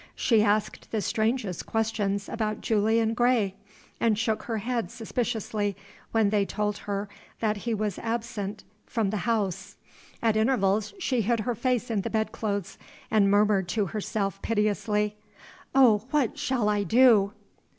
She 0.15 0.41
asked 0.41 0.89
the 0.89 0.99
strangest 0.99 1.67
questions 1.67 2.27
about 2.27 2.61
Julian 2.61 3.13
Gray, 3.13 3.53
and 3.99 4.17
shook 4.17 4.41
her 4.49 4.57
head 4.57 4.89
suspiciously 4.89 5.75
when 6.11 6.31
they 6.31 6.43
told 6.43 6.79
her 6.89 7.07
that 7.39 7.55
he 7.57 7.75
was 7.75 7.99
absent 7.99 8.63
from 8.87 9.11
the 9.11 9.29
house. 9.29 9.77
At 10.19 10.35
intervals 10.35 10.95
she 10.97 11.21
hid 11.21 11.41
her 11.41 11.53
face 11.53 11.91
in 11.91 12.01
the 12.01 12.09
bedclothes 12.09 12.79
and 13.11 13.29
murmured 13.29 13.69
to 13.69 13.85
herself 13.85 14.41
piteously, 14.41 15.17
"Oh, 15.75 16.07
what 16.09 16.35
shall 16.35 16.67
I 16.67 16.81
do? 16.81 17.33